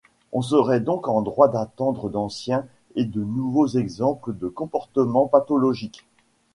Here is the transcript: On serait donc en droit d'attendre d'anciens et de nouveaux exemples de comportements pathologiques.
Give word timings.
On 0.31 0.41
serait 0.41 0.79
donc 0.79 1.07
en 1.07 1.21
droit 1.21 1.47
d'attendre 1.47 2.09
d'anciens 2.09 2.65
et 2.95 3.05
de 3.05 3.21
nouveaux 3.23 3.67
exemples 3.67 4.33
de 4.35 4.47
comportements 4.47 5.27
pathologiques. 5.27 6.07